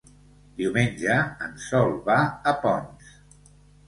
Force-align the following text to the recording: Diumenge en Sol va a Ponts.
Diumenge 0.59 1.17
en 1.47 1.53
Sol 1.65 1.93
va 2.07 2.15
a 2.53 2.55
Ponts. 2.65 3.13